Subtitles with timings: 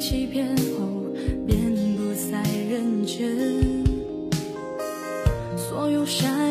[0.00, 0.48] 欺骗
[0.78, 1.12] 后，
[1.46, 1.60] 便
[1.94, 3.84] 不再认真。
[5.58, 6.49] 所有善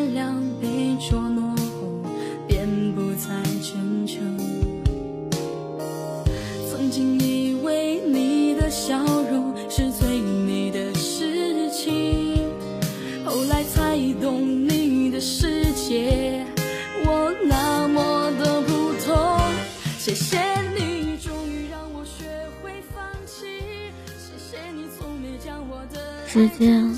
[26.32, 26.94] 世间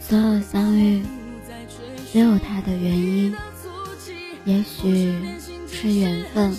[0.00, 1.00] 所有相遇，
[2.12, 3.32] 都有它的原因。
[4.44, 5.14] 也许
[5.70, 6.50] 是缘分，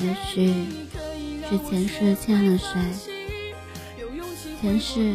[0.00, 0.52] 也许
[1.48, 3.14] 是前世欠了谁，
[4.60, 5.14] 前世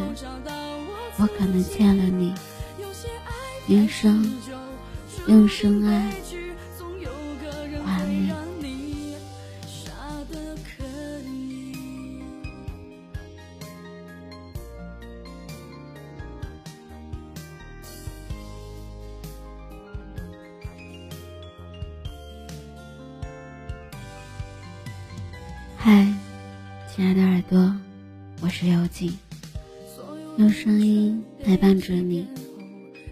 [1.18, 2.32] 我可能欠了你，
[3.66, 4.34] 今生
[5.26, 6.14] 用深爱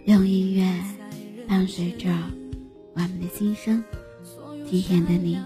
[0.05, 0.69] 用音乐
[1.47, 2.11] 伴随着
[2.95, 3.83] 我们的心声。
[4.69, 5.39] 今天的你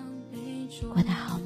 [0.92, 1.38] 过得好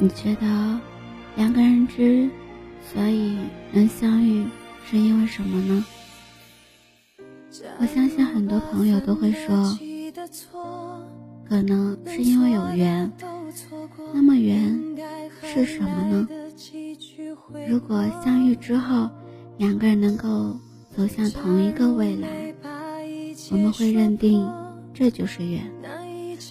[0.00, 0.46] 你觉得
[1.34, 2.30] 两个人之
[2.92, 3.36] 所以
[3.72, 4.46] 能相遇，
[4.88, 5.84] 是因为什么呢？
[7.80, 9.76] 我相信很多朋友都会说，
[11.48, 13.10] 可能是因为有缘。
[14.14, 14.80] 那么缘
[15.42, 16.28] 是什么呢？
[17.68, 19.10] 如果相遇之后，
[19.56, 20.56] 两个人能够
[20.96, 22.54] 走向同一个未来，
[23.50, 24.48] 我们会认定
[24.94, 25.68] 这就是缘，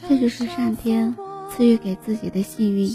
[0.09, 1.15] 这就是上天
[1.49, 2.89] 赐予给自己的幸运。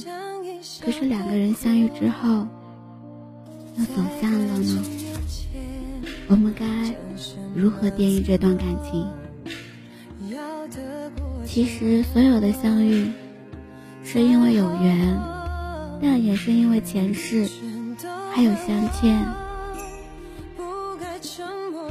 [0.84, 2.46] 可是两个人相遇之后，
[3.76, 4.84] 又走散了呢？
[6.28, 6.64] 我们该
[7.54, 9.06] 如何定义这段感情？
[11.44, 13.10] 其实，所有的相遇
[14.04, 15.20] 是因为有缘，
[16.00, 17.48] 但也是因为前世
[18.32, 19.20] 还有相欠。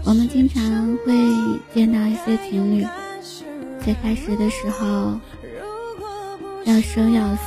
[0.03, 1.13] 我们经常会
[1.73, 2.85] 见到一些情侣，
[3.83, 5.19] 最开始的时候
[6.65, 7.41] 要生要死，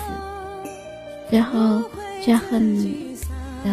[1.34, 1.82] 最后
[2.22, 3.68] 却恨得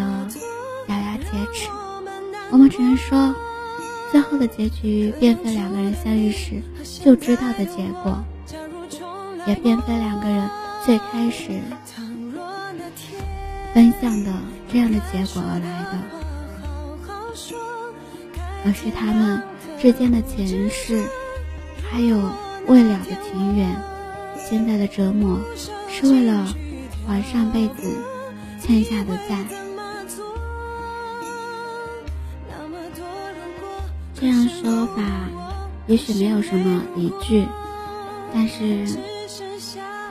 [0.88, 1.68] 咬牙切齿。
[2.50, 3.32] 我们只能说，
[4.10, 6.60] 最后的结局并非两个人相遇时
[7.04, 8.18] 就知道的结果，
[9.46, 10.50] 也并非两个人
[10.84, 11.60] 最开始
[13.72, 14.32] 分享的
[14.72, 15.96] 这样的结果而来的，
[18.66, 19.40] 而是他们
[19.80, 21.04] 之间的前世，
[21.88, 22.18] 还有
[22.66, 23.70] 未了的情缘。
[24.36, 25.38] 现在的折磨，
[25.88, 26.52] 是为了
[27.06, 27.96] 还上辈子
[28.60, 29.44] 欠下的债。
[34.14, 35.02] 这样说法
[35.86, 37.44] 也许没有什么理据，
[38.32, 38.86] 但是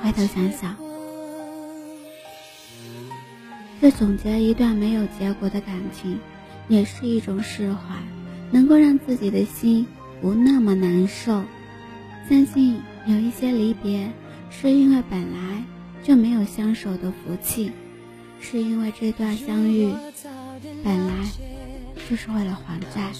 [0.03, 0.75] 回头想想，
[3.79, 6.19] 这总结一段没有结果的感情，
[6.67, 7.95] 也是一种释怀，
[8.51, 9.88] 能够让自己的心
[10.21, 11.41] 不那么难受。
[12.29, 14.11] 相信有一些离别，
[14.49, 15.63] 是因为本来
[16.03, 17.71] 就没有相守的福气，
[18.39, 19.94] 是因为这段相遇
[20.83, 21.13] 本来
[22.09, 23.12] 就是为了还债。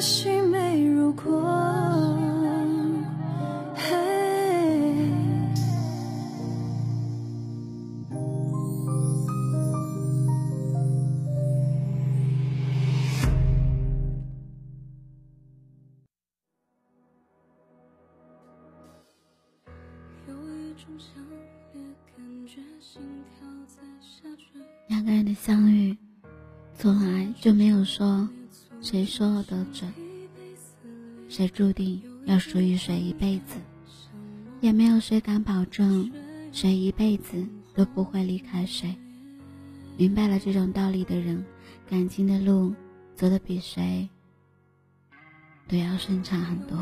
[0.00, 1.69] 可惜没如果
[28.90, 29.88] 谁说的准，
[31.28, 33.54] 谁注定要属于谁一辈子，
[34.60, 36.10] 也没有谁敢保证
[36.50, 38.92] 谁一辈子都不会离开谁。
[39.96, 41.40] 明白了这种道理的人，
[41.88, 42.74] 感情的路
[43.14, 44.08] 走得比谁
[45.68, 46.76] 都要顺畅很多；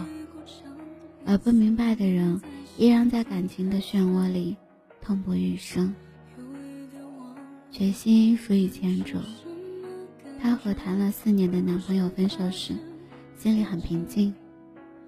[1.26, 2.40] 而不明白的人，
[2.78, 4.56] 依然在感情的漩涡里
[5.02, 5.94] 痛不欲生。
[7.70, 9.22] 决心属于前者，
[10.40, 12.74] 她和谈了四年的男朋友分手时，
[13.36, 14.34] 心里很平静。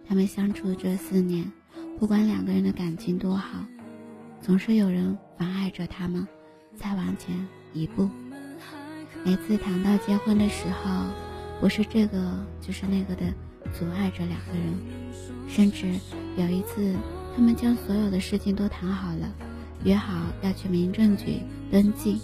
[0.07, 1.51] 他们相处这四年，
[1.99, 3.65] 不管两个人的感情多好，
[4.43, 6.27] 总是有人妨碍着他们
[6.77, 7.35] 再往前
[7.73, 8.09] 一步。
[9.25, 11.07] 每次谈到结婚的时候，
[11.61, 13.27] 不是这个就是那个的
[13.73, 14.75] 阻碍着两个人，
[15.49, 15.87] 甚至
[16.37, 16.95] 有一次。
[17.37, 19.33] 他们将所有的事情都谈好了，
[19.85, 22.21] 约好要去民政局登记，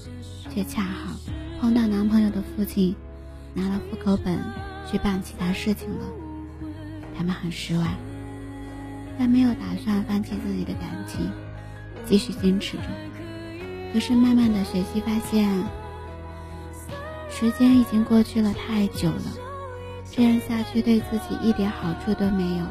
[0.50, 1.14] 却恰好
[1.60, 2.94] 碰到男朋友的父亲
[3.54, 4.38] 拿了户口本
[4.90, 6.04] 去办其他事情了。
[7.16, 7.86] 他们很失望，
[9.18, 11.30] 但没有打算放弃自己的感情，
[12.04, 12.84] 继续坚持着。
[13.92, 15.48] 可是慢慢的，雪溪发现，
[17.30, 19.22] 时间已经过去了太久了，
[20.10, 22.64] 这样下去对自己一点好处都没有。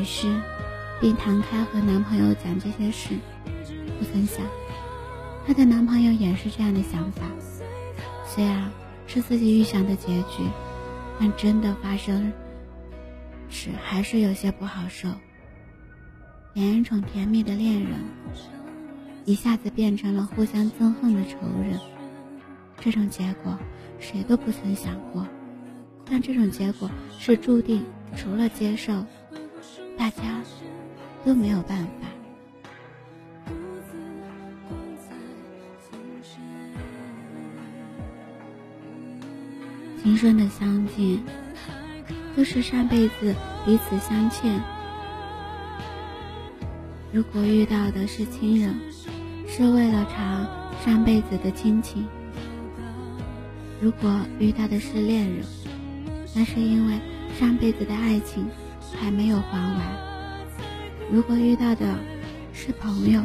[0.00, 0.28] 于是。
[0.98, 3.10] 并谈开和男朋友讲这些事，
[3.98, 4.40] 不曾想，
[5.46, 7.20] 她的男朋友也是这样的想法。
[8.26, 8.70] 虽然
[9.06, 10.42] 是自己预想的结局，
[11.18, 12.30] 但真的发生
[13.48, 15.08] 时还是有些不好受。
[16.52, 17.92] 连一种甜蜜的恋人，
[19.24, 21.78] 一下子变成了互相憎恨的仇人。
[22.78, 23.56] 这种结果
[23.98, 25.26] 谁都不曾想过，
[26.04, 27.84] 但这种结果是注定，
[28.16, 28.92] 除了接受，
[29.96, 30.42] 大家。
[31.24, 32.06] 都没有办法。
[40.16, 41.22] 今生的相见，
[42.34, 43.34] 都是上辈子
[43.66, 44.58] 彼此相欠。
[47.12, 48.74] 如果遇到的是亲人，
[49.46, 50.46] 是为了偿
[50.82, 52.04] 上辈子的亲情；
[53.78, 55.44] 如果遇到的是恋人，
[56.34, 56.94] 那是因为
[57.38, 58.46] 上辈子的爱情
[58.98, 59.82] 还没有还完。
[61.12, 61.94] 如果遇到的
[62.54, 63.20] 是朋友，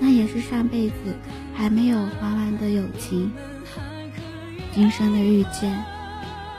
[0.00, 0.94] 那也是上辈子
[1.54, 3.30] 还没有还完的友情。
[4.74, 5.72] 今生的遇见，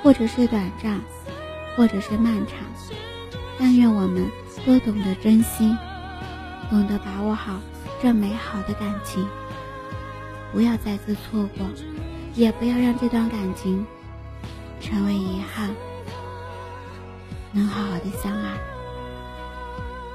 [0.02, 1.02] 或者是短暂，
[1.76, 2.60] 或者是漫长，
[3.60, 4.32] 但愿我们
[4.66, 5.76] 都懂得珍惜，
[6.70, 7.60] 懂得把握好
[8.02, 9.28] 这美好的感情，
[10.54, 11.68] 不要再次错过，
[12.36, 13.86] 也不要让这段感情
[14.80, 15.70] 成为遗憾，
[17.52, 18.58] 能好好的相爱。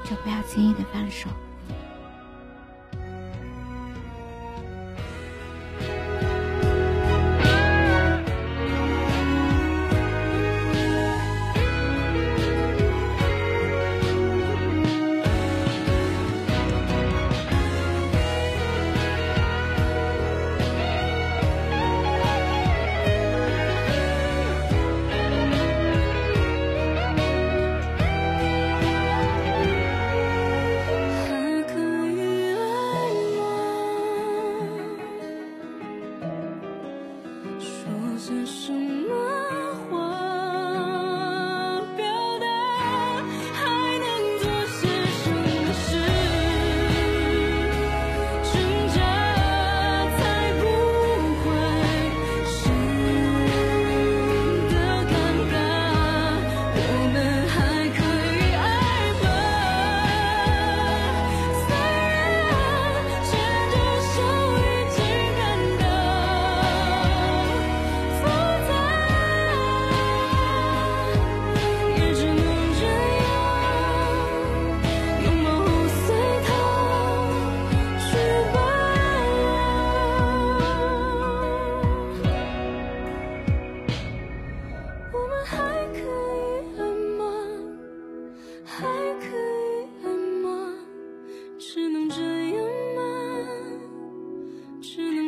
[0.03, 1.29] 就不要轻易的放手。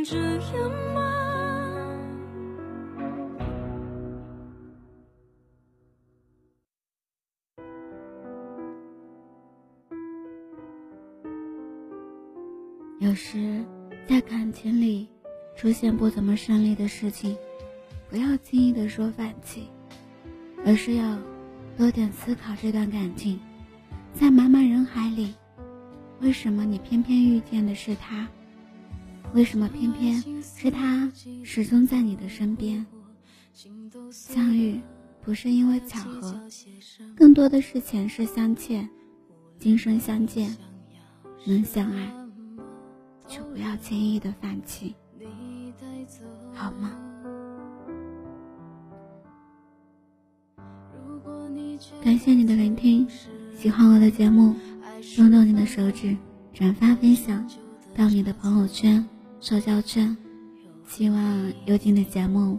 [0.04, 1.02] 这样吗？
[13.00, 13.64] 有时
[14.08, 15.08] 在感情里
[15.56, 17.38] 出现不怎么顺利的事情，
[18.10, 19.70] 不要轻易的说放弃，
[20.66, 21.18] 而是要
[21.78, 23.40] 多点思考这段感情。
[24.14, 25.34] 在茫茫人海里，
[26.20, 28.28] 为什么你偏偏遇见的是他？
[29.34, 31.12] 为什么偏偏是他
[31.44, 32.86] 始终在你的身边？
[34.12, 34.80] 相遇
[35.22, 36.40] 不是因为巧合，
[37.16, 38.88] 更多的是前世相欠，
[39.58, 40.56] 今生相见，
[41.46, 42.14] 能相爱，
[43.28, 44.94] 就不要轻易的放弃，
[46.54, 46.96] 好吗？
[52.04, 53.08] 感谢你的聆听。
[53.58, 54.56] 喜欢我的节目，
[55.16, 56.16] 动动你的手指，
[56.54, 57.50] 转发分享
[57.96, 59.04] 到你的朋友圈、
[59.44, 60.16] 社交圈。
[60.88, 62.58] 希望有景的节目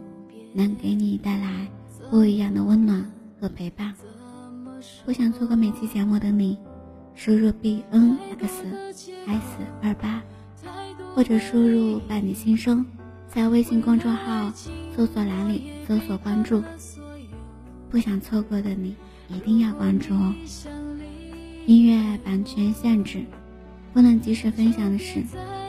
[0.53, 1.67] 能给你带来
[2.11, 3.11] 不一样的温暖
[3.41, 3.95] 和陪伴。
[5.07, 6.59] 不想错过每期节目的你，
[7.15, 8.65] 输入 b n x
[9.27, 9.41] s
[9.81, 10.23] 二八，
[11.15, 12.85] 或者输入“伴你心声”，
[13.33, 14.53] 在微信公众号
[14.95, 16.63] 搜索栏里搜索关注。
[17.89, 18.95] 不想错过的你，
[19.29, 20.35] 一定要关注哦。
[21.65, 23.25] 音乐版权限制，
[23.95, 25.23] 不能及时分享的是，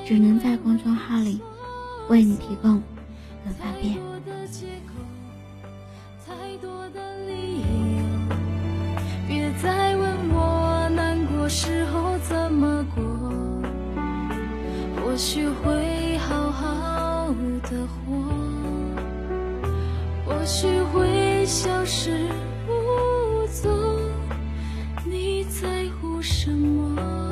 [0.06, 1.42] 只能在公众号里
[2.10, 2.80] 为你提供，
[3.44, 3.98] 很方便。
[9.28, 13.04] 别再问我难过时候怎么过，
[15.02, 17.34] 或许会好好
[17.64, 18.14] 的活，
[20.24, 22.30] 或许会消失
[22.68, 23.72] 无踪。
[25.04, 26.22] 你在乎。
[26.22, 27.25] 什么？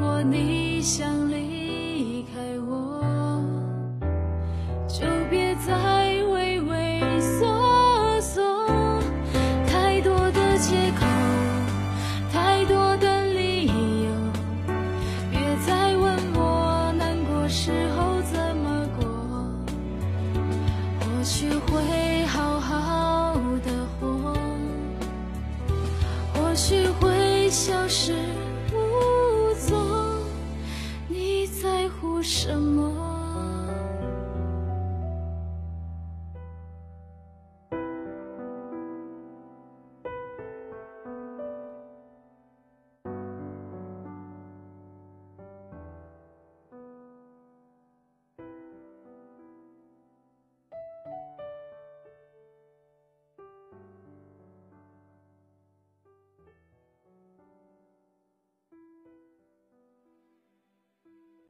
[0.00, 1.29] 如果你想。
[32.32, 32.79] 什么